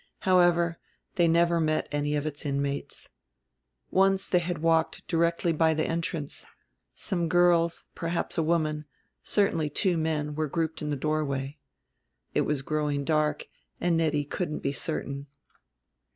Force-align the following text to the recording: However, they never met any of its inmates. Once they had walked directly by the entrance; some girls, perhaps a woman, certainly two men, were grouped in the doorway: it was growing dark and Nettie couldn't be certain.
However, 0.21 0.79
they 1.13 1.27
never 1.27 1.59
met 1.59 1.87
any 1.91 2.15
of 2.15 2.25
its 2.25 2.43
inmates. 2.43 3.09
Once 3.91 4.27
they 4.27 4.39
had 4.39 4.57
walked 4.57 5.05
directly 5.07 5.51
by 5.51 5.75
the 5.75 5.85
entrance; 5.85 6.43
some 6.95 7.29
girls, 7.29 7.85
perhaps 7.93 8.35
a 8.35 8.41
woman, 8.41 8.85
certainly 9.21 9.69
two 9.69 9.97
men, 9.97 10.33
were 10.33 10.47
grouped 10.47 10.81
in 10.81 10.89
the 10.89 10.95
doorway: 10.95 11.59
it 12.33 12.41
was 12.47 12.63
growing 12.63 13.03
dark 13.03 13.45
and 13.79 13.95
Nettie 13.95 14.25
couldn't 14.25 14.63
be 14.63 14.71
certain. 14.71 15.27